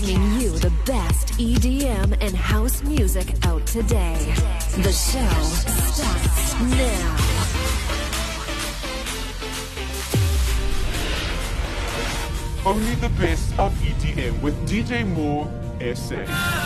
bringing 0.00 0.40
you 0.40 0.50
the 0.58 0.72
best 0.84 1.28
EDM 1.38 2.16
and 2.20 2.34
house 2.34 2.82
music 2.82 3.32
out 3.46 3.64
today. 3.64 4.34
The 4.78 4.90
show 4.90 5.30
starts 5.92 6.60
now. 6.62 7.16
Only 12.66 12.96
the 12.96 13.08
best 13.10 13.56
of 13.56 13.72
EDM 13.74 14.42
with 14.42 14.56
DJ 14.68 15.06
Moore 15.06 15.48
SA. 15.94 16.63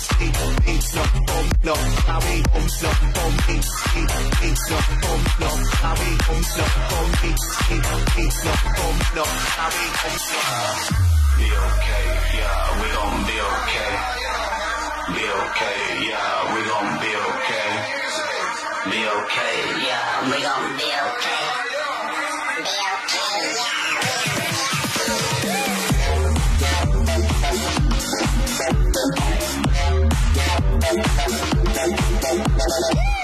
okay. 11.56 12.04
Yeah, 12.36 12.80
we 12.80 12.88
gon' 12.96 13.24
be 13.24 13.36
okay. 13.48 13.92
Be 18.90 19.00
okay, 19.08 19.56
yeah, 19.86 20.30
we 20.30 20.42
gon' 20.42 20.76
be 20.76 20.90
okay. 21.08 21.50
Yeah. 32.32 33.19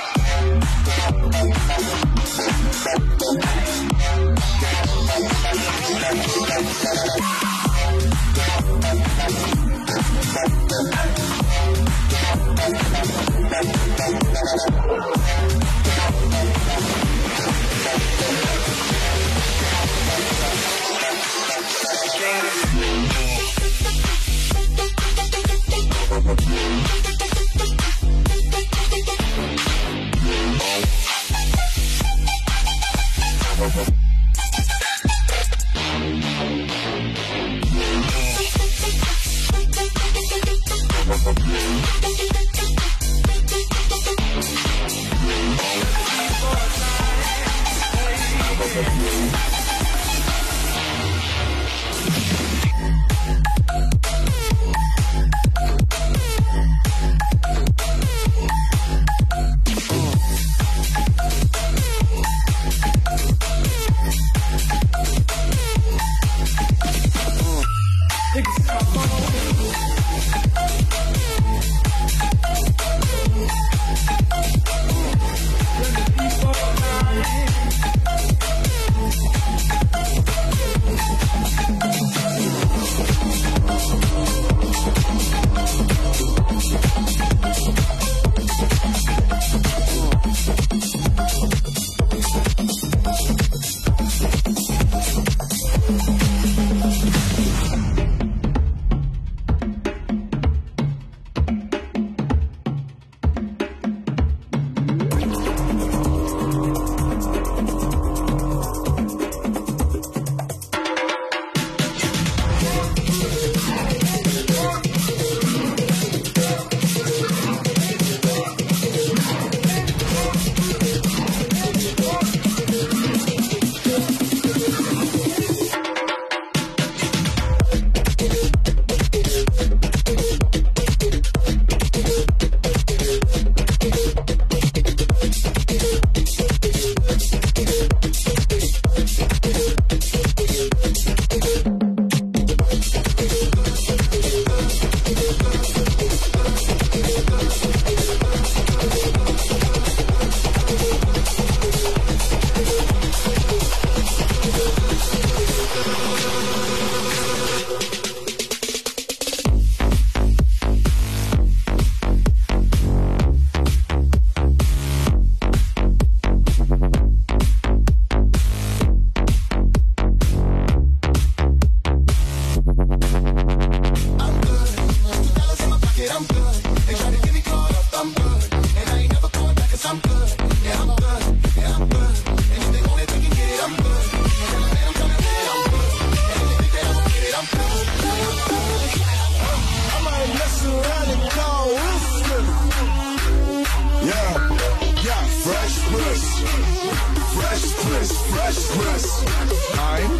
freshness, 198.12 198.70
freshness. 198.76 199.79
I'm, 199.79 200.11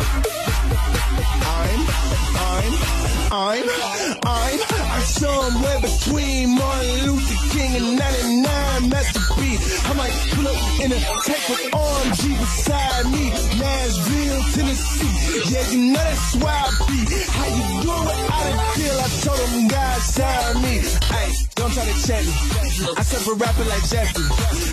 I'm, 1.46 1.80
I'm, 2.46 2.72
I'm, 3.32 3.68
I'm, 4.26 4.60
I'm 4.70 5.02
somewhere 5.02 5.80
between 5.80 6.54
Martin 6.56 7.06
Luther 7.06 7.56
King 7.56 7.76
and 7.76 7.98
99 7.98 8.88
Master 8.90 9.20
B. 9.38 9.58
I 9.84 9.92
might 9.94 10.12
pull 10.34 10.48
up 10.48 10.80
in 10.80 10.92
a 10.92 10.98
tank 10.98 11.48
with 11.48 11.64
OMG 11.72 12.38
beside 12.38 13.06
me, 13.06 13.30
Nashville, 13.58 14.42
Tennessee. 14.54 15.52
Yeah, 15.52 15.70
you 15.70 15.92
know 15.92 15.98
that's 15.98 16.36
why 16.36 16.52
I 16.52 16.86
be. 16.88 16.98
How 17.30 17.46
you 17.46 17.82
doing? 17.82 18.30
Out 18.30 18.46
of 18.52 18.74
deal, 18.76 18.98
I 18.98 19.08
told 19.22 19.48
them 19.50 19.68
God 19.68 20.00
signed 20.00 20.62
me. 20.62 20.80
Ay, 21.10 21.45
don't 21.56 21.72
try 21.72 21.84
to 21.84 21.96
check 22.06 22.22
me. 22.24 22.32
I 22.96 23.02
said 23.02 23.24
rapping 23.40 23.68
like 23.68 23.84
Jeffrey. 23.88 24.24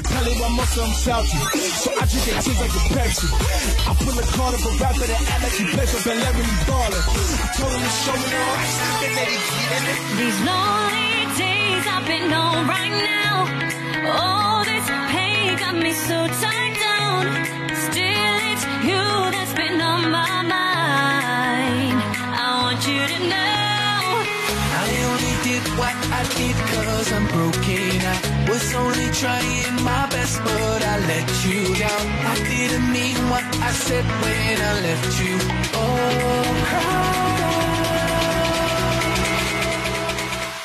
Probably 0.04 0.34
of 0.36 0.76
them 0.76 0.92
salty. 1.00 1.40
So 1.80 1.90
I 1.96 2.04
drink 2.06 2.28
it 2.28 2.38
tears 2.44 2.60
like 2.60 2.76
a 2.76 2.84
Pepsi. 2.92 3.28
I 3.88 3.92
pull 4.04 4.20
a 4.20 4.26
card 4.36 4.54
up 4.54 4.68
a 4.68 4.72
rapper 4.84 5.08
that 5.08 5.24
act 5.32 5.42
like 5.44 5.56
he 5.56 5.66
plays 5.74 5.92
for 5.92 6.02
celebrity 6.04 6.56
baller. 6.68 7.04
I 7.40 7.48
told 7.56 7.72
him 7.74 7.82
to 7.82 7.92
show 8.04 8.16
me 8.20 8.28
the 8.28 8.40
rocks. 8.52 8.76
These 10.20 10.40
lonely 10.44 11.12
days 11.40 11.84
I've 11.88 12.06
been 12.06 12.30
on 12.34 12.68
right 12.68 12.96
now. 13.12 13.48
All 14.20 14.62
this 14.68 14.88
pain 15.16 15.58
got 15.58 15.76
me 15.80 15.92
so 15.94 16.20
tied 16.44 16.76
down. 16.84 17.24
Still, 17.88 18.36
it's 18.52 18.64
you 18.84 19.04
that's 19.32 19.54
been 19.56 19.80
on 19.80 20.12
my 20.12 20.36
mind. 20.44 21.98
I 22.36 22.48
want 22.64 22.82
you 22.86 23.02
to 23.08 23.20
know. 23.32 23.73
I 24.84 24.90
only 25.12 25.36
did 25.48 25.64
what 25.80 25.96
I 26.20 26.22
did 26.38 26.56
cause 26.72 27.10
I'm 27.16 27.26
broken. 27.28 27.96
I 28.16 28.18
was 28.50 28.68
only 28.76 29.08
trying 29.22 29.76
my 29.82 30.04
best, 30.14 30.36
but 30.44 30.80
I 30.94 30.96
let 31.12 31.28
you 31.48 31.62
down. 31.84 32.06
I 32.32 32.36
didn't 32.52 32.92
mean 32.92 33.18
what 33.32 33.46
I 33.70 33.72
said 33.72 34.06
when 34.22 34.56
I 34.70 34.74
left 34.88 35.12
you. 35.24 35.36
Oh, 35.82 36.44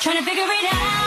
Trying 0.01 0.17
to 0.17 0.23
figure 0.23 0.43
it 0.43 0.73
out. 0.73 0.98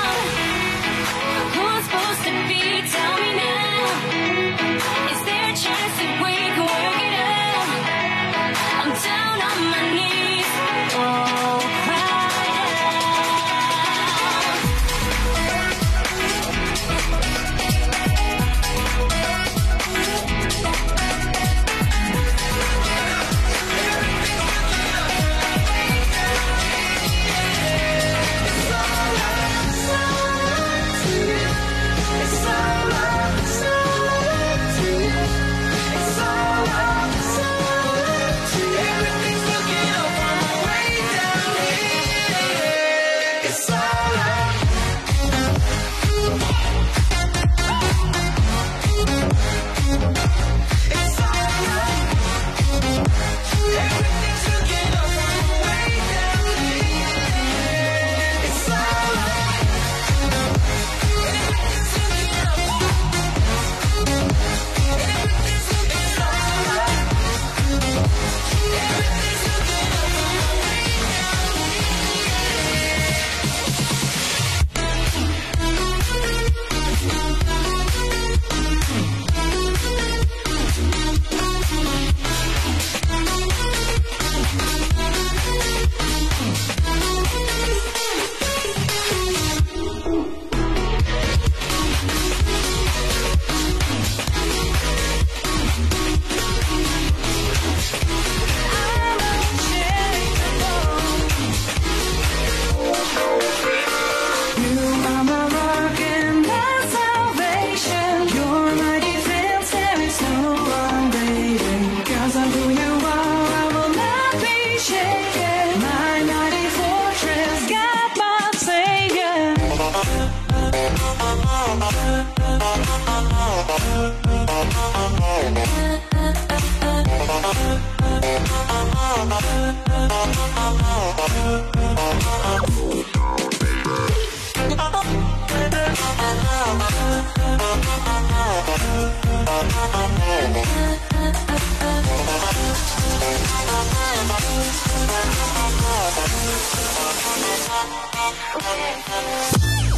When 148.65 149.92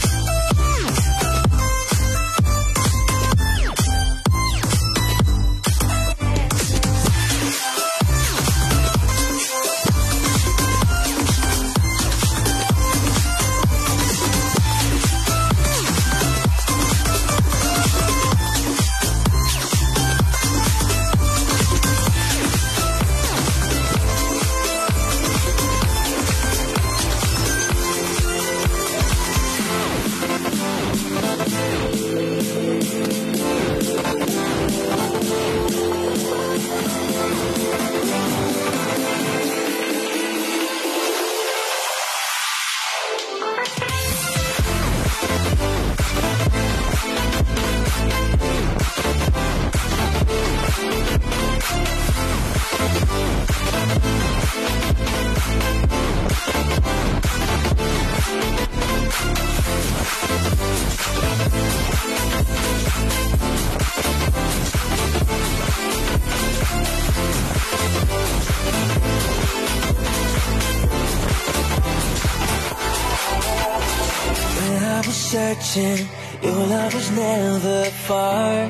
your 75.76 76.66
love 76.68 76.94
was 76.94 77.10
never 77.10 77.84
far. 78.06 78.68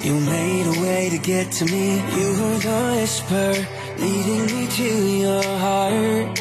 You 0.00 0.14
made 0.20 0.66
a 0.66 0.80
way 0.80 1.10
to 1.10 1.18
get 1.18 1.50
to 1.58 1.64
me. 1.64 1.96
You 1.96 2.28
were 2.38 2.58
the 2.58 2.96
whisper 3.00 3.52
leading 3.98 4.46
me 4.46 4.66
to 4.68 4.90
your 5.24 5.42
heart. 5.42 6.38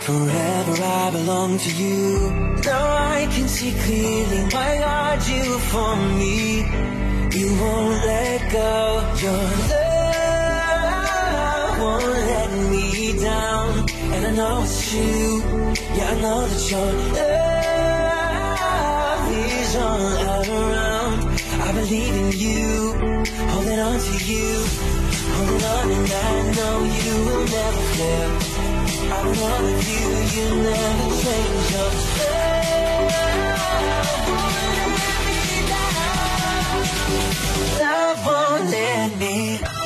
Forever 0.00 0.74
I 0.82 1.10
belong 1.12 1.58
to 1.58 1.70
you. 1.82 2.30
Now 2.64 2.96
I 3.16 3.28
can 3.30 3.46
see 3.46 3.72
clearly, 3.84 4.42
my 4.52 4.78
God, 4.78 5.26
you 5.28 5.58
for 5.70 5.96
me. 6.18 6.64
You 7.38 7.48
won't 7.60 8.04
let 8.04 8.50
go. 8.50 9.00
Your 9.22 9.44
love 9.70 10.98
won't 11.78 12.04
let 12.04 12.50
me 12.70 13.12
down. 13.20 13.88
And 14.14 14.26
I 14.26 14.30
know 14.34 14.62
it's 14.64 14.90
true. 14.90 15.42
Yeah, 15.96 16.10
I 16.10 16.20
know 16.20 16.40
that 16.48 16.70
your 16.70 17.53
love 19.74 20.40
is 20.42 20.48
around. 20.48 21.18
I 21.60 21.72
believe 21.72 22.14
in 22.14 22.32
you, 22.32 22.92
holding 23.52 23.80
on 23.80 23.98
to 23.98 24.14
you, 24.30 24.64
holding 25.34 25.64
on, 25.74 25.90
and 25.90 26.12
I 26.12 26.42
know 26.56 26.76
you 26.98 27.14
will 27.26 27.44
never 27.56 27.84
fail. 27.96 28.30
I 29.12 29.22
know 29.36 29.56
with 29.64 29.82
you, 29.92 30.04
you 30.34 30.46
never 30.62 31.06
change 31.22 31.70
your 31.74 31.90
love. 32.18 32.64
won't 34.28 34.56
let 34.64 35.18
me 35.26 35.38
down. 35.72 36.78
Love 37.80 38.18
won't 38.26 38.64
let 38.70 39.08
me. 39.18 39.83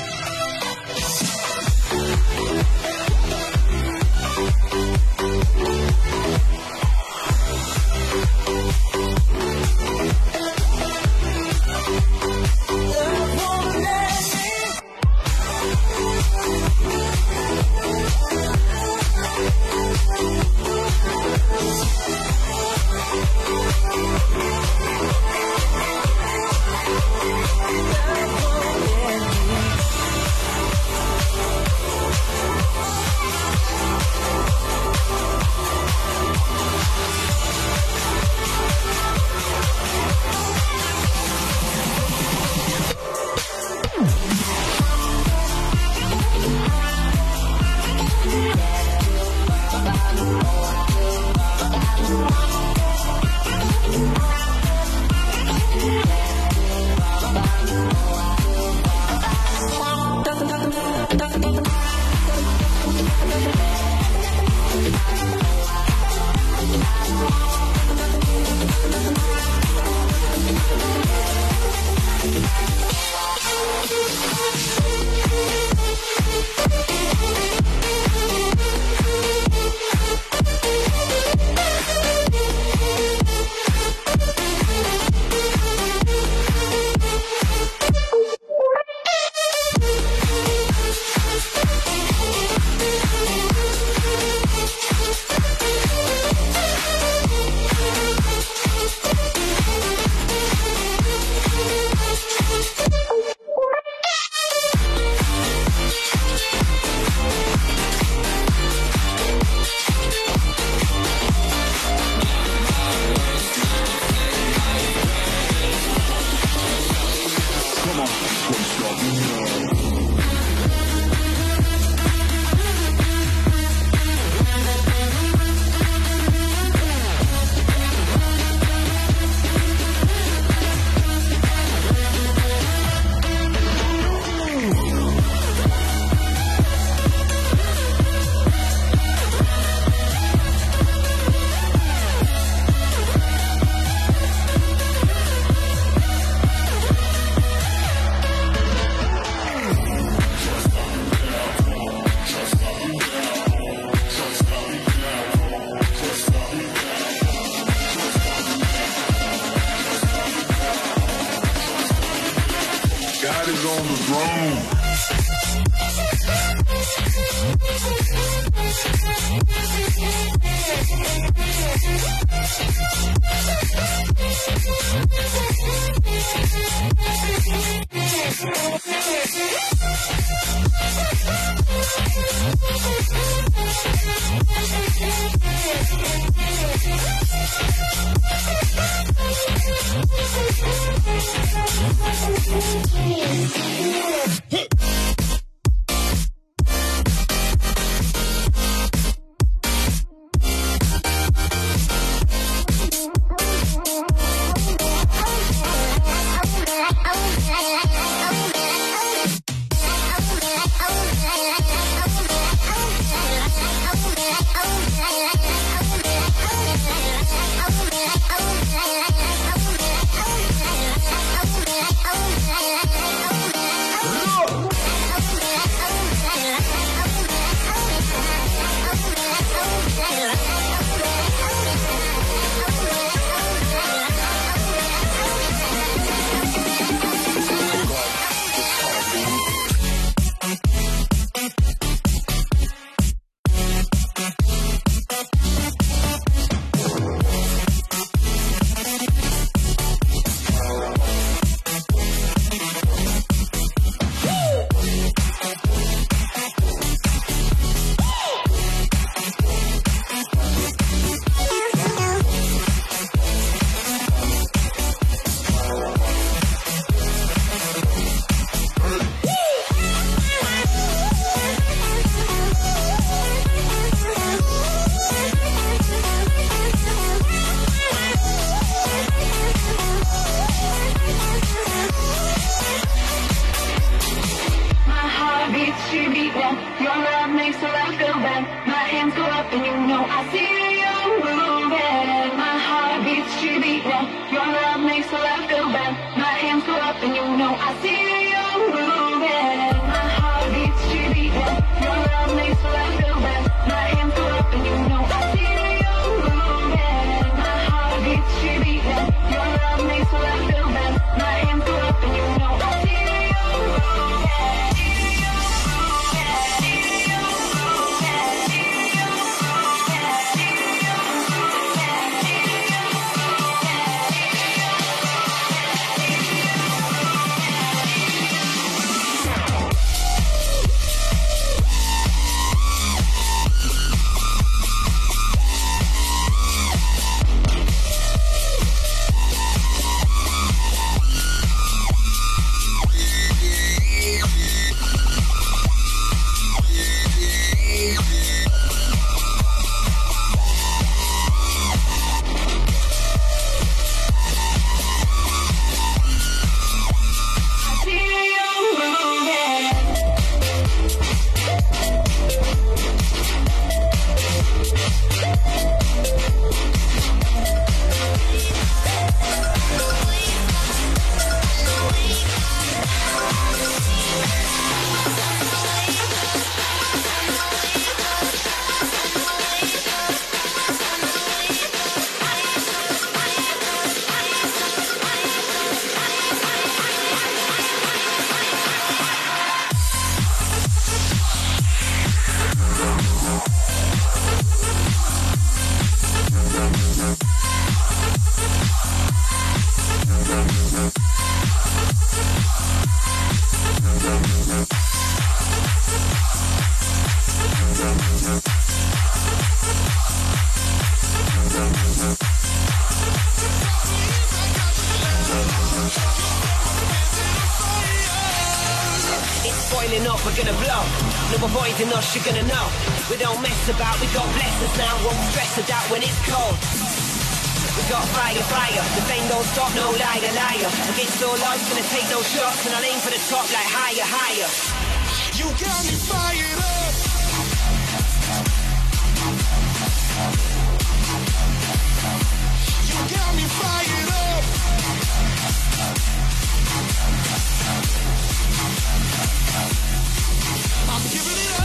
I'm 450.91 451.05
giving 451.11 451.33
it 451.33 451.53
up. 451.53 451.58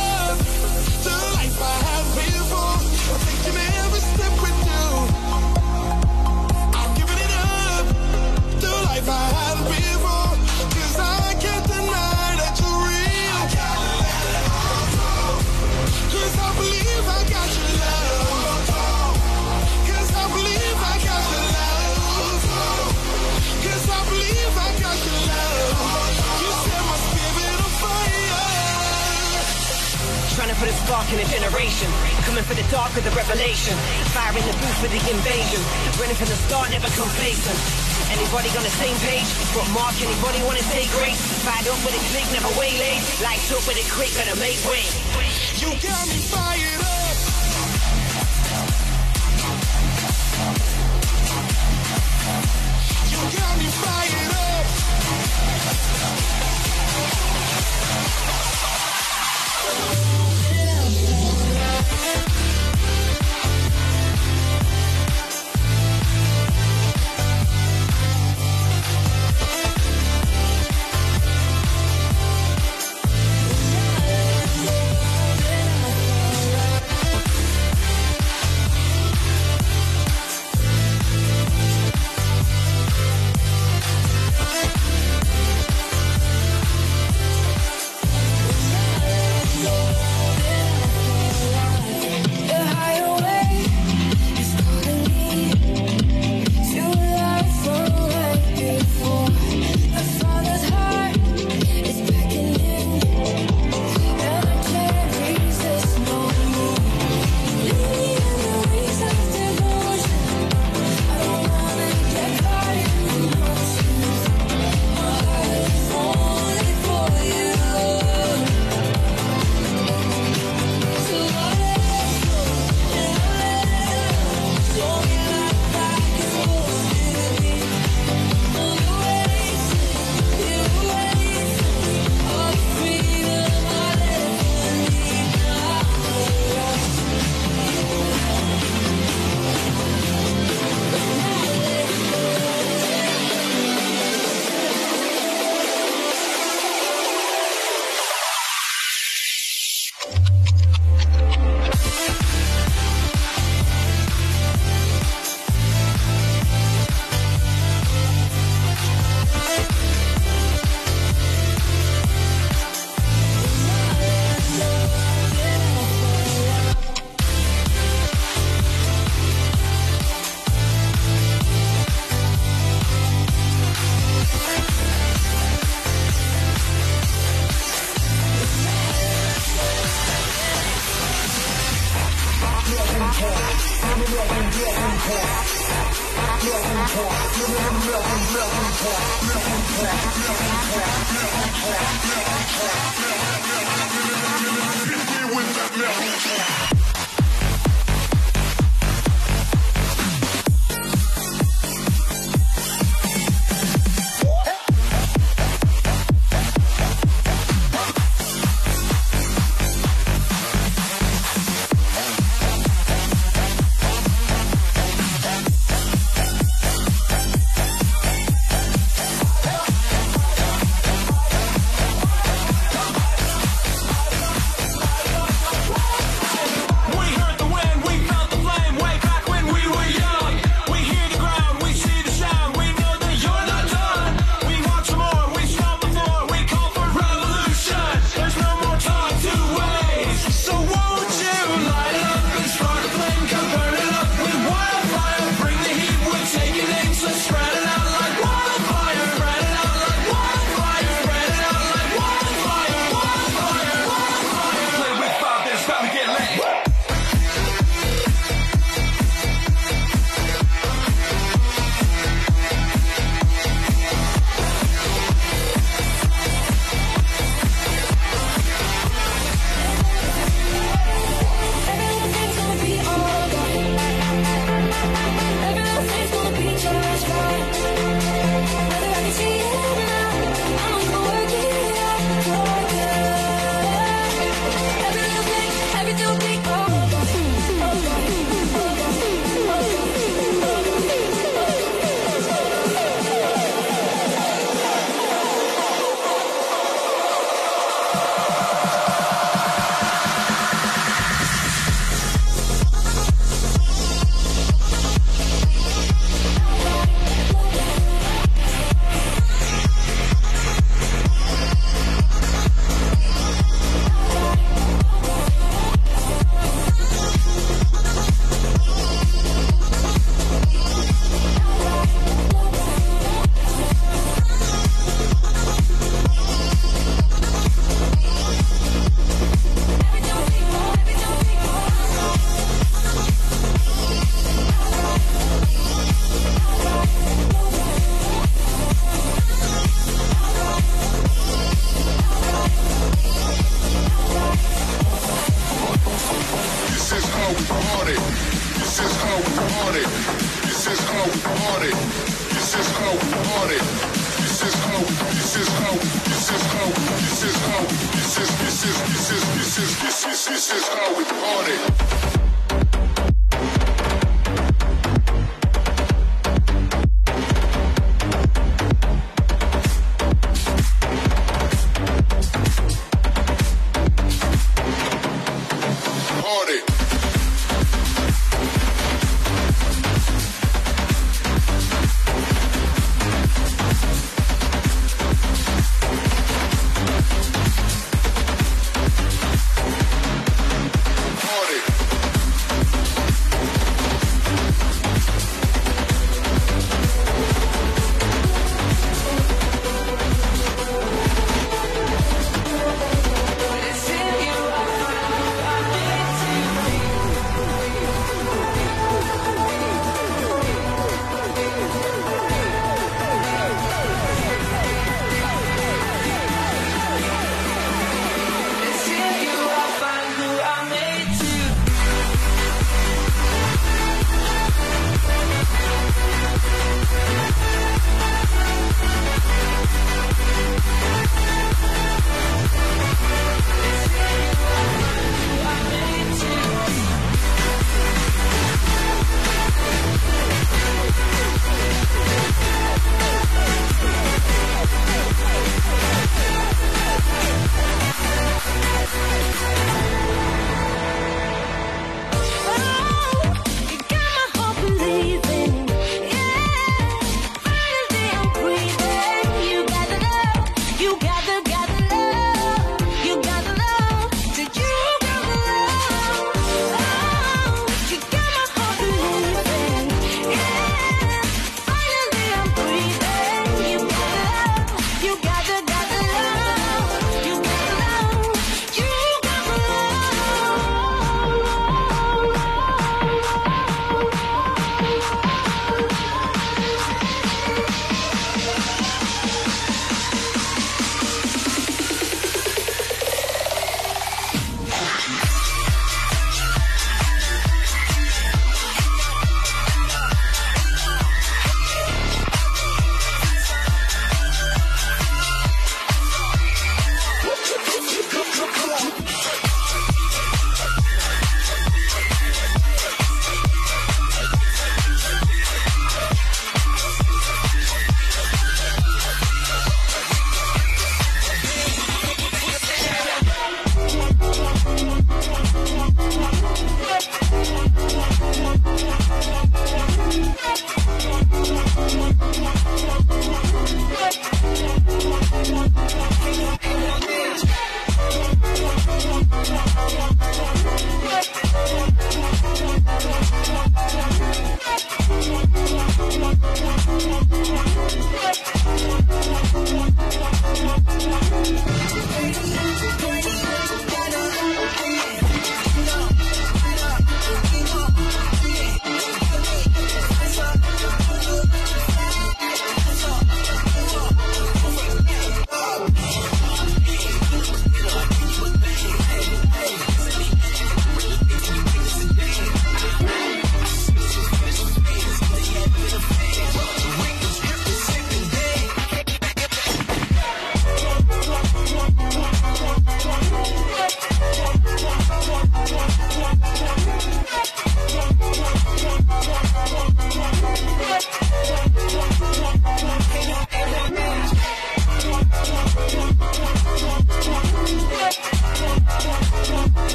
sparking 30.85 31.19
a 31.19 31.27
generation. 31.31 31.87
Coming 32.27 32.43
for 32.43 32.55
the 32.55 32.65
dark 32.67 32.91
of 32.97 33.03
the 33.03 33.11
revelation. 33.15 33.75
Firing 34.11 34.43
the 34.43 34.55
booth 34.59 34.77
for 34.83 34.91
the 34.91 35.01
invasion. 35.07 35.61
Running 35.99 36.15
from 36.15 36.27
the 36.27 36.39
start, 36.47 36.71
never 36.71 36.91
complacent. 36.99 37.57
Anybody 38.11 38.49
on 38.55 38.63
the 38.63 38.75
same 38.83 38.97
page? 39.07 39.27
What 39.55 39.67
mark? 39.71 39.95
Anybody 40.03 40.43
wanna 40.43 40.65
take 40.75 40.91
race? 40.99 41.19
Fired 41.47 41.67
up 41.67 41.79
with 41.87 41.95
a 41.95 42.03
click, 42.11 42.27
never 42.35 42.51
waylaid. 42.59 42.99
Lights 43.23 43.51
up 43.51 43.63
with 43.67 43.79
a 43.79 43.85
quick, 43.95 44.11
gotta 44.15 44.35
make 44.39 44.59
way. 44.67 44.85
You 45.61 45.71
got 45.79 46.03
me 46.11 46.19
fired 46.27 46.81
up. 46.83 47.02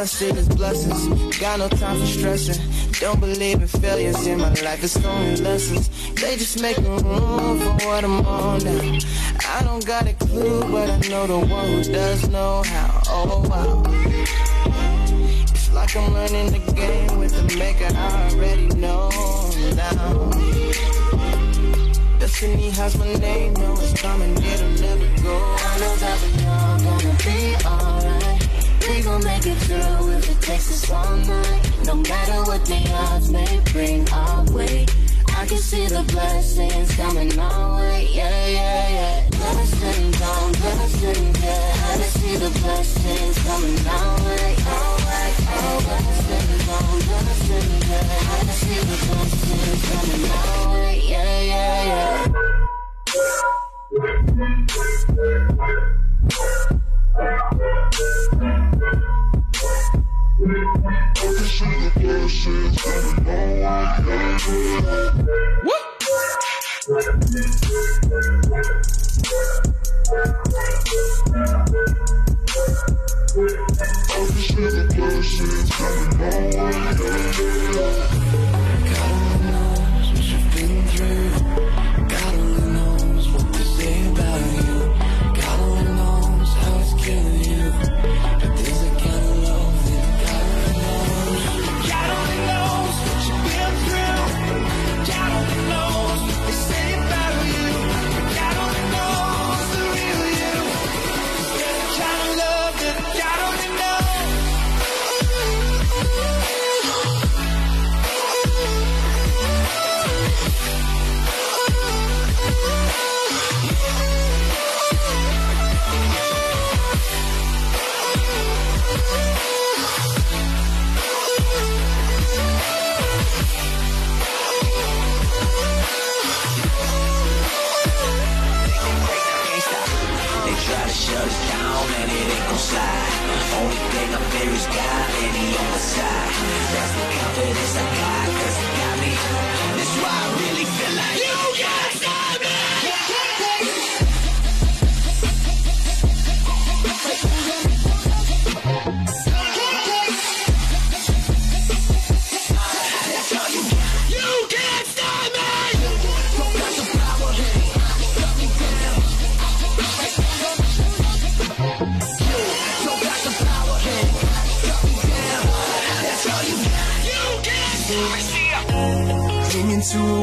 I 0.00 0.06
see 0.06 0.28
is 0.28 0.48
blessings. 0.48 1.38
Got 1.38 1.58
no 1.58 1.68
time 1.68 2.00
for 2.00 2.06
stressing. 2.06 2.56
Don't 3.00 3.20
believe 3.20 3.60
in 3.60 3.68
failures 3.68 4.26
in 4.26 4.38
my 4.38 4.48
life. 4.48 4.82
It's 4.82 4.96
only 5.04 5.36
lessons. 5.36 5.90
They 6.14 6.36
just 6.36 6.62
make 6.62 6.78
room 6.78 7.00
for 7.00 7.86
what 7.86 8.02
I'm 8.02 8.24
on 8.24 8.64
now. 8.64 8.98
I 9.46 9.62
don't 9.62 9.84
got 9.84 10.08
a 10.08 10.14
clue, 10.14 10.62
but 10.72 10.88
I 10.88 10.96
know 11.10 11.26
the 11.26 11.38
one 11.40 11.68
who 11.68 11.82
does 11.82 12.26
know 12.30 12.62
how. 12.62 13.02
Oh 13.08 13.46
wow. 13.46 13.82
It's 15.52 15.70
like 15.74 15.94
I'm 15.94 16.14
learning 16.14 16.52
the 16.52 16.72
game 16.72 17.18
with 17.18 17.36
the 17.36 17.58
maker 17.58 17.94
I 17.94 18.30
already 18.32 18.68
know 18.68 19.10
now. 19.76 20.30
Destiny 22.18 22.70
has 22.70 22.96
my 22.96 23.12
name, 23.16 23.52
know 23.52 23.74
it's 23.74 24.00
coming, 24.00 24.34
it'll 24.34 24.70
never 24.80 25.22
go. 25.22 25.56
I 25.58 25.78
know 25.78 25.96
that 25.96 26.18
we 26.24 26.46
all 26.46 26.78
gonna 26.80 27.16
be 27.22 27.66
alright. 27.66 27.99
We 28.90 29.02
gon' 29.02 29.22
make 29.22 29.46
it 29.46 29.56
through 29.56 30.10
if 30.18 30.28
it 30.28 30.40
takes 30.42 30.68
us 30.72 30.90
all 30.90 31.16
night. 31.16 31.70
No 31.86 31.94
matter 31.94 32.42
what 32.42 32.66
the 32.66 32.82
odds 32.92 33.30
may 33.30 33.60
bring 33.72 34.08
our 34.10 34.44
way. 34.50 34.84
I 35.28 35.46
can 35.46 35.58
see 35.58 35.86
the 35.86 36.02
blessings 36.02 36.96
coming 36.96 37.38
our 37.38 37.76
way, 37.76 38.08
yeah, 38.10 38.46
yeah, 38.48 38.88
yeah. 38.98 39.28
Blessings 39.30 40.18
down, 40.18 40.52
blessings, 40.52 41.38
yeah. 41.40 41.88
I 41.88 41.96
can 41.98 42.10
see 42.18 42.36
the 42.36 42.50
blessings 42.60 43.38
coming 43.46 43.86
our 43.86 44.18
way, 44.26 44.56
our 44.66 44.96
way. 45.06 45.30
Blessings 45.86 46.66
down, 46.66 46.98
blessings, 47.06 47.88
yeah. 47.88 48.34
I 48.34 48.38
can 48.40 48.56
see 48.58 48.80
the 48.90 48.96
blessings 49.06 49.82
coming 49.88 50.24
our 50.30 50.72
way, 50.74 50.94
yeah, 51.04 51.40
yeah, 51.52 52.26
yeah. 57.46 57.59
God 66.90 67.99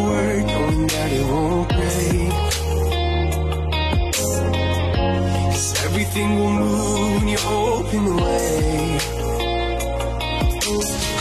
To 0.08 0.14
knowing 0.14 0.88
that 0.88 1.12
it 1.12 1.26
won't 1.26 1.68
break. 1.68 2.32
Cause 5.52 5.84
everything 5.84 6.30
will 6.40 6.56
move 6.64 7.16
when 7.16 7.28
you 7.28 7.40
open 7.46 8.06
the 8.06 8.16
way. 8.24 9.00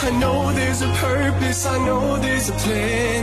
I 0.06 0.10
know 0.20 0.52
there's 0.52 0.82
a 0.82 0.90
purpose, 1.08 1.66
I 1.66 1.78
know 1.84 2.16
there's 2.18 2.48
a 2.48 2.52
plan. 2.52 3.22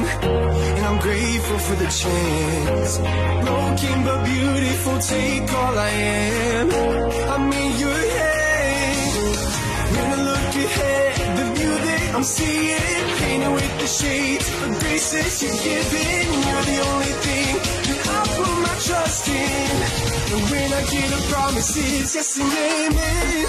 And 0.78 0.86
I'm 0.86 0.99
grateful 0.99 1.60
for 1.60 1.76
the 1.76 1.89
chance. 2.02 2.97
Broken 3.47 4.04
but 4.04 4.26
beautiful, 4.26 4.99
take 4.99 5.54
all 5.54 5.76
I 5.80 5.91
am. 6.60 6.67
I'm 7.32 7.54
in 7.54 7.80
your 7.80 7.99
I'm 12.15 12.23
seeing, 12.23 12.78
painted 13.17 13.52
with 13.52 13.80
the 13.80 13.88
shades 13.88 14.47
of 14.47 14.80
graces 14.80 15.41
you're 15.41 15.52
giving. 15.52 16.28
You're 16.45 16.65
the 16.71 16.80
only 16.91 17.13
thing 17.26 17.58
that 17.89 18.08
I 18.08 18.21
put 18.38 18.54
my 18.62 18.76
trust 18.86 19.28
in. 19.30 19.34
And 20.34 20.43
when 20.52 20.73
I 20.73 20.84
get 20.93 21.10
a 21.12 21.21
promise, 21.34 21.76
it's 21.76 22.13
yes 22.13 22.38
and 22.38 22.54
amen. 22.54 23.47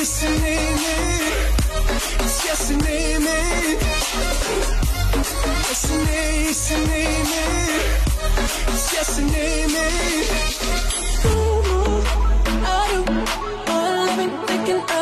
Yes 0.00 0.24
and 0.24 0.42
amen, 0.42 1.32
yes 2.44 2.70
and 2.70 2.82
amen. 2.82 3.09
And 3.20 3.28
amen, 3.28 3.76
yes 5.68 6.70
and 6.72 6.88
amen. 6.88 7.80
It's 8.72 8.92
yes 8.94 9.18
and 9.18 9.30
amen. 9.30 10.24
I 12.64 12.76
do. 12.92 13.12
All 13.72 13.92
I've 14.08 14.16
been 14.16 14.46
thinking 14.46 14.80
of 14.80 14.99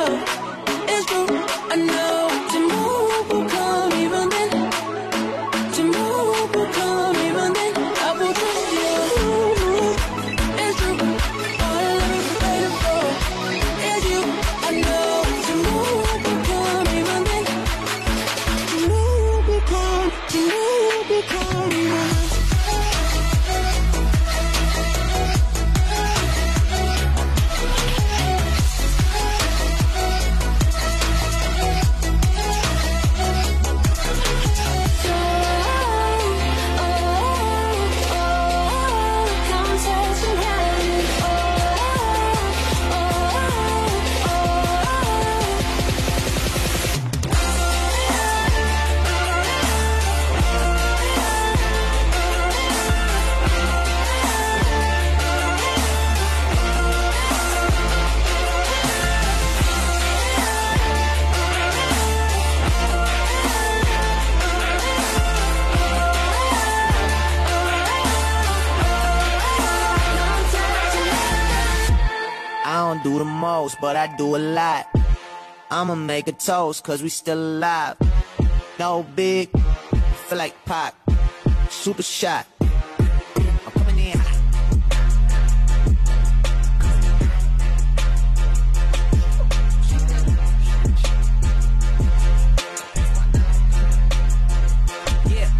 most, 73.69 73.81
but 73.81 73.97
I 73.97 74.07
do 74.17 74.37
a 74.37 74.39
lot. 74.39 74.87
I'ma 75.71 75.95
make 75.95 76.29
a 76.29 76.33
toast, 76.33 76.85
cause 76.85 77.03
we 77.03 77.09
still 77.09 77.39
alive. 77.39 77.97
No 78.79 79.05
big, 79.15 79.51
feel 80.27 80.39
like 80.39 80.55
Pac. 80.65 80.95
Super 81.69 82.03
shot. 82.03 82.47
I'm 82.61 83.73
coming 83.79 83.99
in. 83.99 84.21
Yeah, 95.35 95.51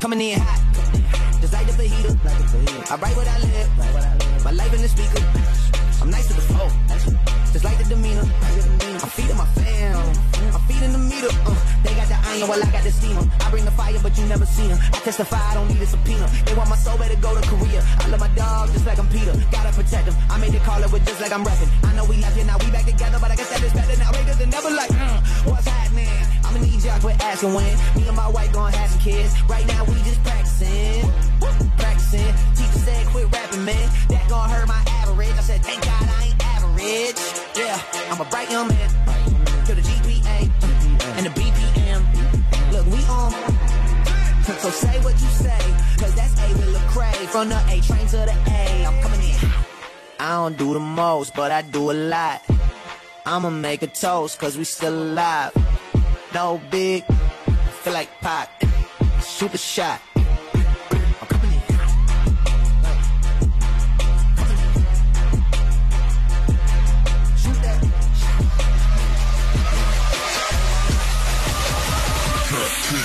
coming 0.00 0.20
in 0.20 0.40
hot. 0.40 0.60
Just 1.40 1.52
like 1.52 1.66
the 1.66 1.72
fajita. 1.72 2.90
I 2.90 2.96
write 2.96 3.16
what 3.16 3.28
I 3.28 3.38
live. 3.38 4.44
My 4.44 4.50
life 4.50 4.74
in 4.74 4.82
the 4.82 4.88
speaker. 4.88 5.53
I'm 6.04 6.10
nice 6.10 6.28
to 6.28 6.34
the 6.36 6.44
flow. 6.52 6.68
Just 7.48 7.64
like 7.64 7.80
the 7.80 7.88
demeanor. 7.88 8.28
I'm 8.28 9.08
feeding 9.16 9.40
my 9.40 9.48
fam. 9.56 9.96
I'm 10.52 10.60
feeding 10.68 10.92
the 10.92 11.00
meter. 11.00 11.32
Uh, 11.48 11.56
they 11.80 11.96
got 11.96 12.12
the 12.12 12.18
iron 12.28 12.44
while 12.44 12.60
I 12.60 12.68
got 12.68 12.84
the 12.84 12.92
steamer. 12.92 13.24
I 13.40 13.48
bring 13.48 13.64
the 13.64 13.72
fire, 13.72 13.96
but 14.04 14.12
you 14.20 14.28
never 14.28 14.44
seen 14.44 14.68
them. 14.68 14.76
I 14.92 15.00
testify, 15.00 15.40
I 15.40 15.54
don't 15.54 15.66
need 15.72 15.80
a 15.80 15.86
subpoena. 15.86 16.28
They 16.44 16.52
want 16.52 16.68
my 16.68 16.76
soul, 16.76 16.98
better 16.98 17.16
go 17.24 17.32
to 17.32 17.40
Korea. 17.48 17.80
I 18.04 18.08
love 18.12 18.20
my 18.20 18.28
dog 18.36 18.68
just 18.76 18.84
like 18.84 18.98
I'm 18.98 19.08
Peter. 19.08 19.32
Gotta 19.48 19.72
protect 19.72 20.04
him. 20.04 20.14
I 20.28 20.36
made 20.36 20.52
the 20.52 20.60
call 20.60 20.84
it 20.84 20.92
with 20.92 21.08
just 21.08 21.22
like 21.24 21.32
I'm 21.32 21.42
rapping. 21.42 21.72
I 21.88 21.96
know 21.96 22.04
we 22.04 22.20
left 22.20 22.36
here, 22.36 22.44
now 22.44 22.60
we 22.60 22.68
back 22.68 22.84
together, 22.84 23.16
but 23.16 23.30
I 23.30 23.36
guess 23.40 23.48
that 23.48 23.64
is 23.64 23.72
better 23.72 23.96
now. 23.96 24.12
Raiders 24.12 24.36
than 24.36 24.50
never 24.50 24.68
like, 24.68 24.92
mm, 24.92 25.48
what's 25.48 25.64
happening? 25.64 26.12
I'ma 26.44 26.60
need 26.60 26.84
y'all 26.84 27.00
quit 27.00 27.16
asking 27.24 27.56
when. 27.56 27.72
Me 27.96 28.04
and 28.04 28.16
my 28.16 28.28
wife 28.28 28.52
gonna 28.52 28.76
have 28.76 28.90
some 28.92 29.00
kids. 29.00 29.32
Right 29.48 29.64
now 29.72 29.88
we 29.88 29.96
just 30.04 30.20
practicing. 30.20 31.08
Practicing. 31.80 32.28
Teacher 32.52 32.84
said 32.84 33.06
quit 33.08 33.32
rapping, 33.32 33.64
man. 33.64 33.88
That 34.12 34.28
gonna 34.28 34.52
hurt 34.52 34.68
my 34.68 34.84
average. 35.04 35.32
I 35.32 35.40
said, 35.40 35.62
thank 35.62 35.84
God 35.84 36.08
I 36.08 36.24
ain't 36.24 36.44
average. 36.44 37.20
Yeah, 37.56 37.78
I'm 38.10 38.20
a 38.20 38.24
bright 38.24 38.50
young 38.50 38.68
man. 38.68 38.88
To 39.66 39.74
the 39.74 39.82
GPA 39.82 40.38
and 41.16 41.26
the 41.26 41.30
BPM. 41.30 42.00
Look, 42.72 42.86
we 42.86 43.00
on. 43.06 43.32
So 44.60 44.70
say 44.70 44.98
what 45.00 45.14
you 45.14 45.28
say, 45.28 45.58
cause 45.98 46.14
that's 46.14 46.34
A 46.40 46.48
with 46.54 46.74
Lecrae. 46.74 47.26
From 47.28 47.48
the 47.48 47.60
A 47.68 47.80
train 47.80 48.06
to 48.08 48.16
the 48.16 48.36
A, 48.48 48.86
I'm 48.86 49.02
coming 49.02 49.20
in. 49.20 49.36
I 50.18 50.30
don't 50.36 50.56
do 50.56 50.72
the 50.72 50.80
most, 50.80 51.34
but 51.34 51.50
I 51.50 51.62
do 51.62 51.90
a 51.90 51.92
lot. 51.92 52.42
I'ma 53.26 53.50
make 53.50 53.82
a 53.82 53.86
toast, 53.86 54.38
cause 54.38 54.56
we 54.56 54.64
still 54.64 54.94
alive. 54.94 55.52
No 56.34 56.60
big, 56.70 57.04
feel 57.82 57.92
like 57.92 58.10
Pac. 58.20 58.48
Super 59.20 59.58
shot. 59.58 60.00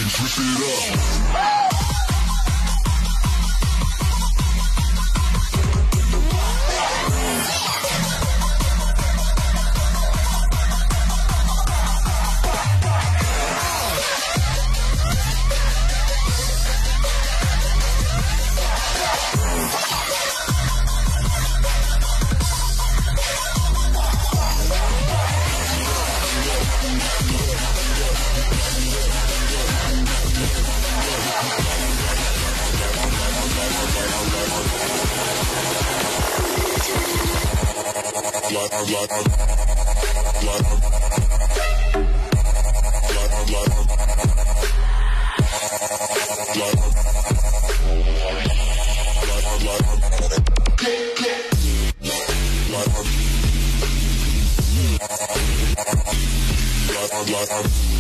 switch 0.10 0.40
it 0.40 1.36
up. 1.36 1.59
Love, 38.60 38.92
love, 38.92 39.10
love. 57.50 57.99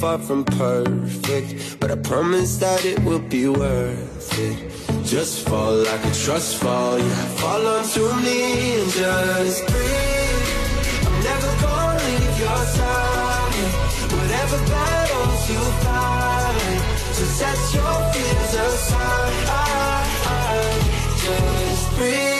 Far 0.00 0.18
from 0.18 0.44
perfect, 0.44 1.80
but 1.80 1.90
I 1.90 1.96
promise 1.96 2.56
that 2.58 2.84
it 2.84 3.02
will 3.02 3.18
be 3.18 3.48
worth 3.48 4.38
it. 4.38 4.56
Just 5.04 5.48
fall 5.48 5.74
like 5.74 6.04
a 6.04 6.14
trust 6.14 6.58
fall, 6.62 6.98
yeah. 6.98 7.24
Fall 7.40 7.66
onto 7.66 8.04
me 8.22 8.78
and 8.78 8.90
just 8.92 9.66
breathe. 9.66 10.48
I'm 11.06 11.16
never 11.30 11.52
gonna 11.62 12.04
leave 12.06 12.38
your 12.44 12.62
side. 12.76 13.70
Whatever 14.14 14.58
battles 14.70 15.42
you 15.50 15.62
fight, 15.82 16.80
so 17.16 17.24
set 17.38 17.60
your 17.74 17.96
fears 18.12 18.54
aside. 18.66 20.08
Just 21.24 21.96
breathe. 21.96 22.37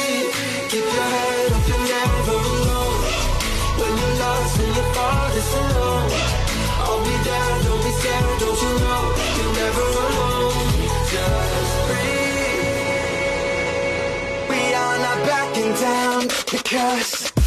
Because. 16.50 17.37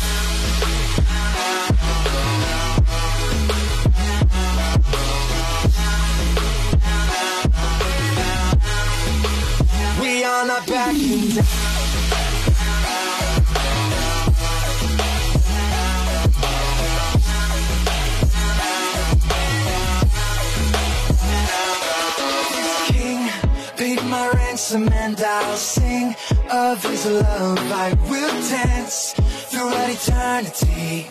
Ransom 24.74 24.93
and 24.93 25.19
I'll 25.22 25.57
sing 25.57 26.15
of 26.49 26.84
his 26.84 27.05
love. 27.05 27.59
I 27.72 27.93
will 28.09 28.32
dance 28.49 29.13
throughout 29.49 29.89
eternity 29.89 31.07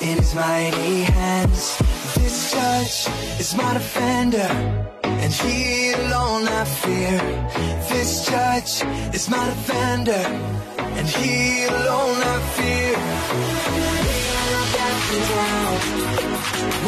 in 0.00 0.18
his 0.18 0.34
mighty 0.34 1.02
hands. 1.02 1.78
This 2.14 2.52
judge 2.52 3.08
is 3.40 3.54
my 3.56 3.74
defender, 3.74 4.50
and 5.02 5.32
he 5.32 5.92
alone 5.92 6.48
I 6.48 6.64
fear. 6.64 7.18
This 7.88 8.26
judge 8.26 8.82
is 9.14 9.28
my 9.30 9.44
defender, 9.46 10.24
and 10.78 11.08
he 11.08 11.64
alone 11.64 12.18
I 12.22 12.38
fear. 12.56 12.96
We 14.04 14.18
are 14.36 14.50
not 14.54 14.68
backing 14.76 15.24
down. 15.32 15.74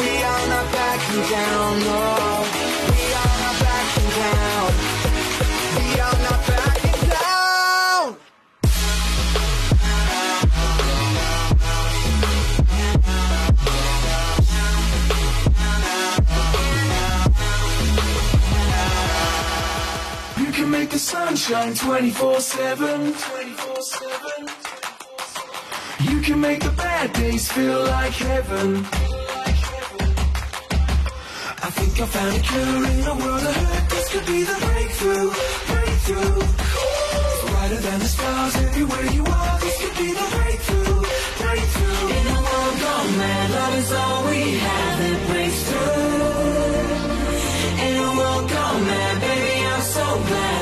We 0.00 0.10
are 0.30 0.46
not 0.48 0.66
backing 0.72 1.24
down, 1.30 1.80
no. 1.80 2.02
We 2.90 3.02
are 3.20 3.36
not 3.42 3.56
backing 3.60 4.10
down. 4.20 4.75
The 20.96 21.00
sunshine 21.00 21.74
24 21.74 22.40
7. 22.40 23.14
You 26.08 26.20
can 26.22 26.40
make 26.40 26.60
the 26.62 26.70
bad 26.70 27.12
days 27.12 27.52
feel 27.52 27.82
like 27.84 28.14
heaven. 28.14 28.76
I 31.66 31.70
think 31.76 31.92
I 32.00 32.06
found 32.16 32.32
a 32.38 32.42
cure 32.48 32.84
in 32.92 33.00
a 33.12 33.14
world 33.22 33.44
of 33.50 33.56
hurt. 33.62 33.90
This 33.90 34.06
could 34.12 34.26
be 34.32 34.40
the 34.50 34.58
breakthrough, 34.66 35.28
breakthrough. 35.70 36.40
Brighter 37.50 37.80
than 37.86 37.98
the 38.04 38.10
stars 38.16 38.56
everywhere 38.56 39.06
you 39.16 39.24
are. 39.26 39.58
This 39.64 39.76
could 39.82 39.96
be 40.02 40.10
the 40.20 40.28
breakthrough, 40.36 41.00
breakthrough. 41.42 42.08
In 42.16 42.24
a 42.36 42.38
world 42.46 42.76
gone 42.84 43.12
mad, 43.20 43.48
love 43.58 43.74
is 43.82 43.92
all 44.00 44.20
we 44.30 44.40
have 44.66 44.94
that 45.02 45.20
breaks 45.28 45.60
through. 45.68 46.24
In 47.86 47.94
a 48.08 48.10
world 48.18 48.46
gone 48.48 48.82
mad, 48.90 49.14
baby, 49.20 49.56
I'm 49.74 49.82
so 49.82 50.06
glad 50.28 50.55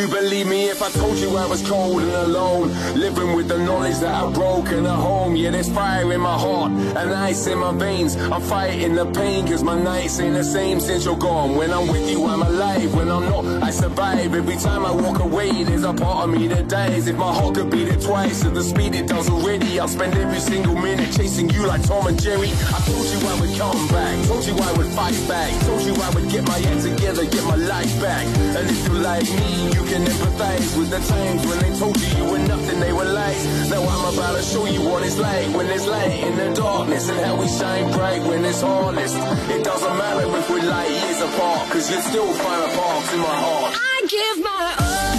you. 0.00 0.08
Believe 0.08 0.46
me 0.46 0.68
if 0.68 0.82
I 0.82 0.90
told 0.90 1.18
you 1.18 1.36
I 1.36 1.46
was 1.46 1.66
cold 1.66 2.02
and 2.02 2.10
alone? 2.10 2.68
Living 2.94 3.34
with 3.34 3.48
the 3.48 3.58
knowledge 3.58 3.98
that 3.98 4.14
I've 4.14 4.34
broken 4.34 4.86
a 4.86 4.94
home. 4.94 5.36
Yeah, 5.36 5.50
there's 5.50 5.68
fire 5.68 6.12
in 6.12 6.20
my 6.20 6.36
heart 6.36 6.72
and 6.72 7.10
ice 7.12 7.46
in 7.46 7.58
my 7.58 7.72
veins. 7.72 8.16
I'm 8.16 8.40
fighting 8.42 8.94
the 8.94 9.06
pain 9.06 9.46
cause 9.46 9.62
my 9.62 9.78
nights 9.80 10.18
ain't 10.20 10.34
the 10.34 10.44
same 10.44 10.80
since 10.80 11.04
you're 11.04 11.16
gone. 11.16 11.56
When 11.56 11.70
I'm 11.72 11.88
with 11.88 12.10
you, 12.10 12.24
I'm 12.24 12.42
alive. 12.42 12.94
When 12.94 13.10
I'm 13.10 13.24
not, 13.24 13.44
I 13.62 13.70
survive. 13.70 14.34
Every 14.34 14.56
time 14.56 14.84
I 14.84 14.92
walk 14.92 15.20
away, 15.20 15.64
there's 15.64 15.84
a 15.84 15.92
part 15.92 16.24
of 16.24 16.30
me 16.30 16.48
that 16.48 16.68
dies. 16.68 17.06
If 17.06 17.16
my 17.16 17.32
heart 17.32 17.54
could 17.54 17.70
beat 17.70 17.88
it 17.88 18.00
twice 18.00 18.44
at 18.44 18.54
the 18.54 18.62
speed 18.62 18.94
it 18.94 19.06
does 19.06 19.28
already, 19.28 19.78
I'll 19.80 19.88
spend 19.88 20.14
every 20.14 20.40
single 20.40 20.76
minute 20.76 21.12
chasing 21.14 21.48
you 21.50 21.66
like 21.66 21.82
Tom 21.86 22.06
and 22.06 22.20
Jerry. 22.20 22.50
I 22.50 22.80
told 22.86 23.06
you 23.12 23.18
I 23.28 23.40
would 23.40 23.58
come 23.58 23.88
back. 23.88 24.26
Told 24.26 24.44
you 24.46 24.56
I 24.56 24.72
would 24.78 24.90
fight 24.98 25.18
back. 25.28 25.50
Told 25.66 25.82
you 25.82 25.94
I 25.94 26.10
would 26.14 26.28
get 26.30 26.46
my 26.46 26.58
head 26.58 26.82
together, 26.82 27.24
get 27.26 27.44
my 27.44 27.56
life 27.56 28.00
back. 28.00 28.26
And 28.56 28.68
if 28.70 28.88
you 28.88 28.94
like 28.94 29.28
me, 29.40 29.72
you 29.74 29.89
can 29.90 30.04
empathize 30.04 30.78
with 30.78 30.88
the 30.88 31.00
times 31.00 31.44
when 31.48 31.58
they 31.58 31.76
told 31.76 32.00
you 32.00 32.08
you 32.18 32.24
were 32.30 32.38
nothing, 32.38 32.78
they 32.78 32.92
were 32.92 33.04
lies. 33.04 33.70
Now 33.70 33.82
I'm 33.82 34.14
about 34.14 34.36
to 34.36 34.42
show 34.42 34.64
you 34.66 34.82
what 34.88 35.02
it's 35.02 35.18
like 35.18 35.48
when 35.52 35.66
there's 35.66 35.84
light 35.84 36.12
in 36.12 36.36
the 36.36 36.54
darkness 36.54 37.08
and 37.08 37.18
how 37.18 37.34
we 37.34 37.48
shine 37.48 37.90
bright 37.90 38.22
when 38.22 38.44
it's 38.44 38.62
honest. 38.62 39.16
It 39.50 39.64
doesn't 39.64 39.96
matter 39.98 40.26
if 40.38 40.48
we're 40.48 40.62
light 40.62 40.90
years 40.90 41.20
apart, 41.20 41.70
cause 41.70 41.90
you'd 41.90 42.04
still 42.04 42.32
find 42.34 42.62
a 42.70 42.76
part 42.78 43.12
in 43.14 43.18
my 43.18 43.36
heart. 43.44 43.74
I 43.74 43.96
give 44.06 44.36
my 44.44 44.66
all, 44.78 45.09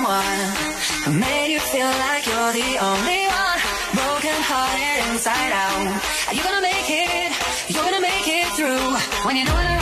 someone 0.00 0.40
who 1.04 1.12
made 1.12 1.52
you 1.52 1.60
feel 1.60 1.86
like 1.86 2.24
you're 2.26 2.52
the 2.52 2.78
only 2.80 3.22
one? 3.26 3.58
Broken 3.92 4.38
hearted 4.48 5.12
inside 5.12 5.52
out. 5.52 6.00
Are 6.28 6.34
you 6.34 6.42
gonna 6.42 6.62
make 6.62 6.88
it? 6.88 7.32
You're 7.68 7.84
gonna 7.84 8.00
make 8.00 8.26
it 8.26 8.46
through. 8.56 8.96
When 9.26 9.36
you 9.36 9.44
know 9.44 9.58
it 9.58 9.79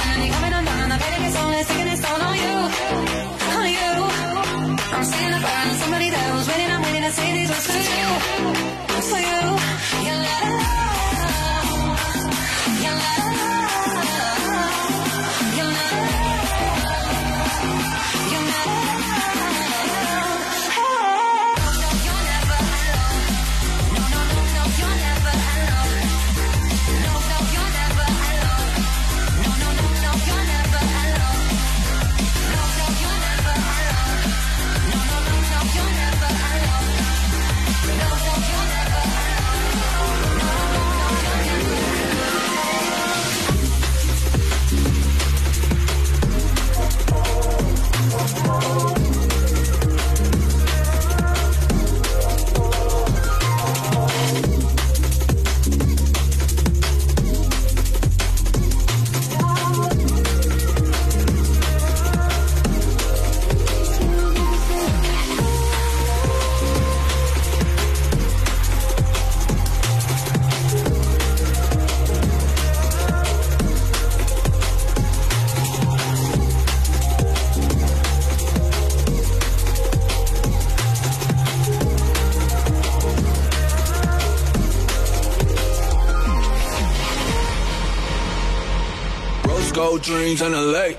dreams 90.08 90.40
in 90.40 90.52
lake. 90.72 90.98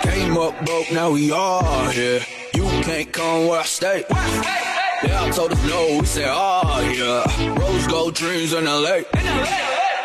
Came 0.00 0.38
up 0.38 0.54
broke, 0.64 0.90
now 0.90 1.10
we 1.10 1.30
all 1.32 1.86
here. 1.90 2.22
You 2.54 2.64
can't 2.82 3.12
come 3.12 3.46
where 3.46 3.60
I 3.60 3.64
stay. 3.64 4.06
Yeah, 4.08 5.24
I 5.24 5.30
told 5.30 5.52
us 5.52 5.62
no, 5.68 5.98
we 6.00 6.06
said, 6.06 6.28
oh 6.30 6.80
yeah. 6.96 7.58
Rose 7.60 7.86
gold 7.86 8.14
dreams 8.14 8.54
in 8.54 8.64
lake. 8.64 9.06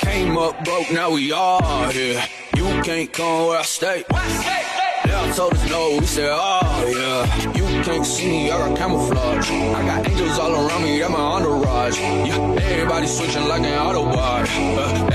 Came 0.01 0.37
up 0.37 0.61
broke, 0.65 0.91
now 0.91 1.09
we 1.11 1.31
all 1.31 1.89
here. 1.89 2.21
You 2.57 2.65
can't 2.83 3.13
come 3.13 3.47
where 3.47 3.59
I 3.59 3.63
stay. 3.63 4.03
Yeah, 4.11 5.23
I 5.23 5.31
told 5.33 5.53
us 5.53 5.69
no, 5.69 5.97
we 5.97 6.05
said, 6.05 6.31
oh 6.33 6.93
yeah. 6.93 7.55
You 7.55 7.83
can't 7.85 8.05
see 8.05 8.29
me, 8.29 8.51
I 8.51 8.57
got 8.57 8.77
camouflage. 8.77 9.49
I 9.49 9.85
got 9.85 10.05
angels 10.05 10.37
all 10.37 10.67
around 10.67 10.83
me, 10.83 11.01
I'm 11.01 11.13
my 11.13 11.17
entourage. 11.17 11.97
Yeah, 11.97 12.59
everybody 12.73 13.07
switching 13.07 13.47
like 13.47 13.61
an 13.61 13.71
Autobot. 13.71 14.47
Uh, 14.77 15.11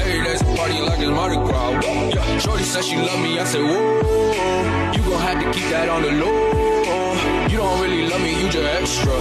like 0.86 1.00
it's 1.00 1.10
Mardi 1.10 1.36
Gras. 1.36 1.82
Yeah, 2.14 2.38
Shorty 2.38 2.64
said 2.64 2.84
she 2.84 2.96
love 2.96 3.20
me, 3.20 3.38
I 3.38 3.44
said, 3.44 3.62
whoa. 3.62 4.92
You 4.94 5.02
gon' 5.02 5.20
have 5.20 5.42
to 5.42 5.50
keep 5.52 5.68
that 5.70 5.88
on 5.88 6.02
the 6.02 6.12
low. 6.12 7.48
You 7.50 7.56
don't 7.58 7.80
really 7.80 8.08
love 8.08 8.20
me, 8.20 8.42
you 8.42 8.48
just 8.48 8.68
extra. 8.80 9.12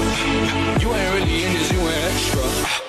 You 0.82 0.94
ain't 0.94 1.14
really 1.16 1.44
in 1.46 1.54
this, 1.54 1.72
you 1.72 1.80
ain't 1.80 2.14
extra. 2.14 2.85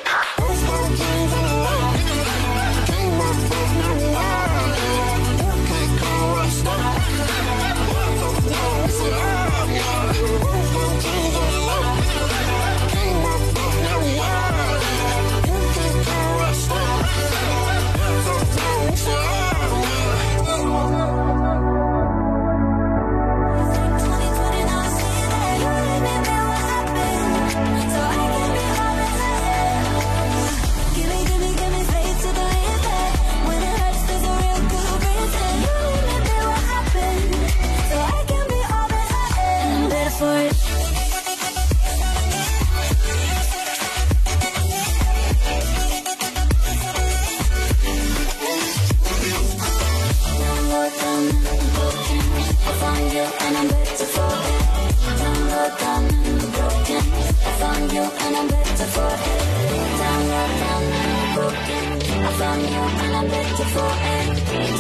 I 61.59 62.33
found 62.39 62.63
you 62.63 62.83
and 63.03 63.17
I'm 63.17 63.29
better 63.29 63.65
for 63.75 63.93
it. 64.13 64.27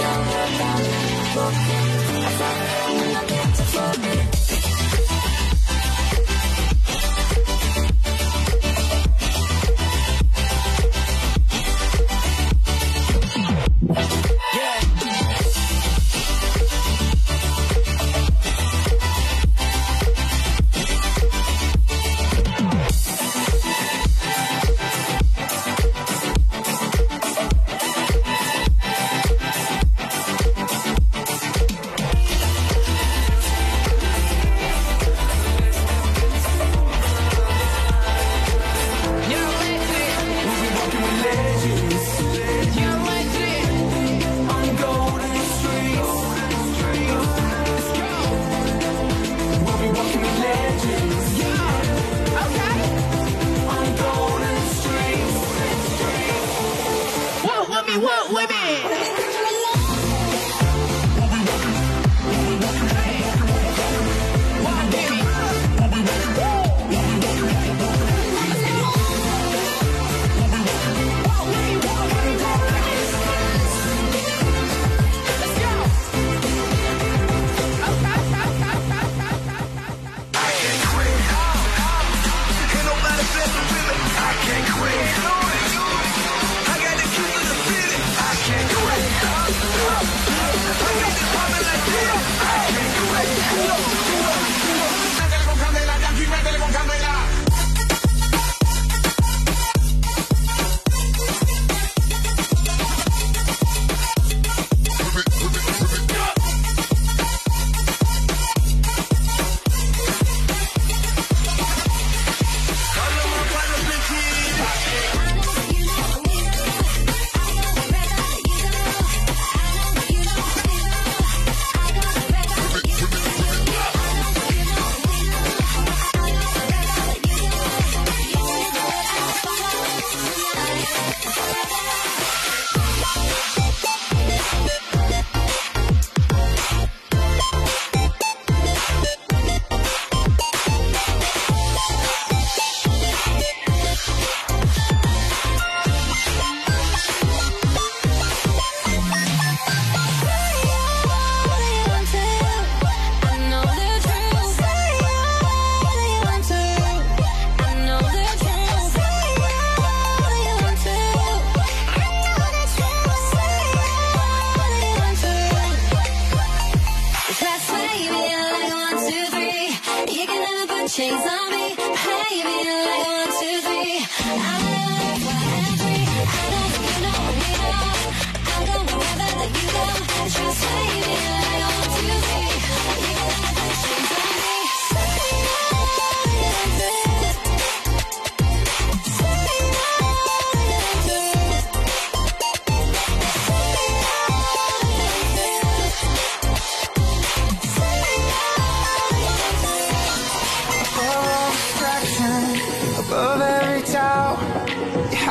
Download 0.00 0.58
down 0.58 0.80
and 0.80 1.34
broken. 1.34 1.84
I 2.18 2.30
found 2.38 2.60
you 2.64 3.04
and 3.04 3.16
I'm 3.16 3.26
better 3.26 3.64
for 3.64 4.35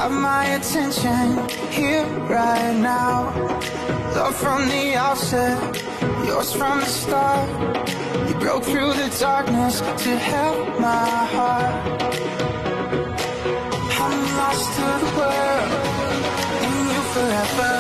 attention 0.10 1.50
here 1.72 2.06
right 2.30 2.76
now. 2.76 3.34
Love 4.16 4.36
from 4.36 4.68
the 4.70 4.96
outset, 4.96 5.58
yours 6.26 6.54
from 6.54 6.80
the 6.80 6.86
start. 6.86 7.50
You 8.28 8.36
broke 8.36 8.64
through 8.64 8.94
the 8.94 9.10
darkness 9.20 9.80
to 9.80 10.12
help 10.18 10.80
my 10.80 11.10
heart. 11.34 12.02
I'm 14.04 14.18
lost 14.40 14.68
to 14.78 14.88
the 15.04 15.12
world, 15.18 15.72
in 16.66 16.76
you 16.94 17.02
forever. 17.16 17.74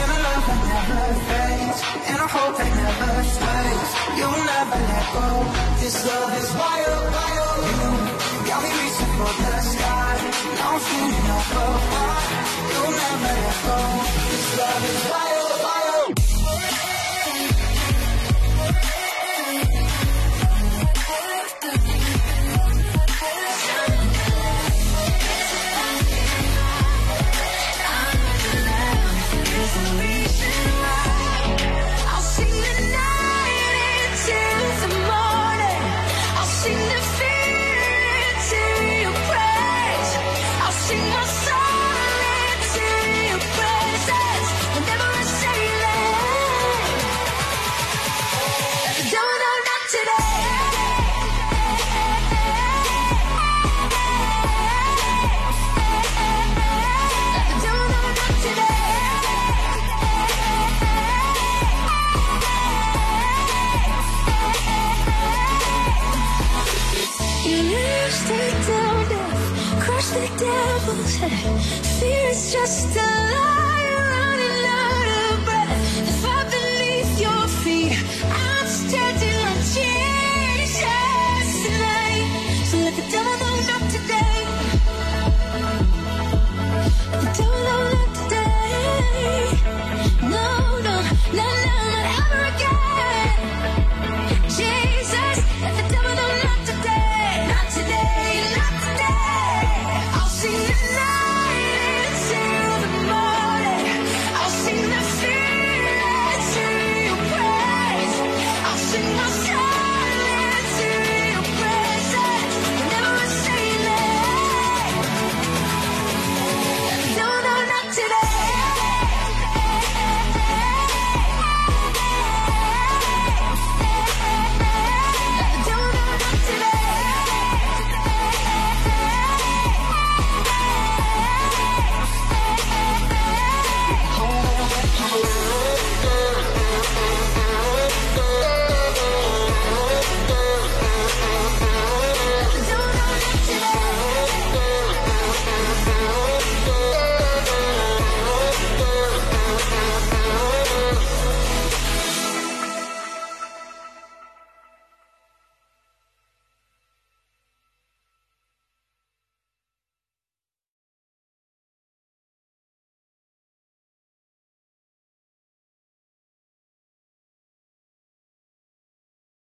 In 0.00 0.08
a 0.16 0.18
love 0.26 0.44
that 0.48 0.60
never 0.72 1.04
fades, 1.28 1.80
in 2.10 2.18
a 2.26 2.28
hope 2.36 2.56
that 2.60 2.72
never 2.84 3.12
stays. 3.36 3.90
You'll 4.18 4.42
never 4.54 4.78
let 4.90 5.06
go. 5.16 5.28
This 5.80 5.96
love 6.06 6.32
is 6.40 6.50
wild, 6.60 7.06
wild. 7.16 7.60
You 8.32 8.40
got 8.48 8.60
me 8.64 8.70
reaching 8.80 9.12
for 9.18 9.32
the 9.42 9.60
sky. 9.72 10.03
I'm 10.66 10.80
feeling 10.80 11.30
over 11.36 11.68
high. 11.92 12.44
You'll 12.70 12.90
never 12.90 13.34
let 13.44 13.56
go. 13.66 13.78
This 14.30 14.58
love 14.58 14.84
is 14.90 15.10
wild. 15.10 15.33
Fear 71.82 72.28
is 72.28 72.52
just 72.52 72.96
a 72.96 73.00
lie. 73.00 73.53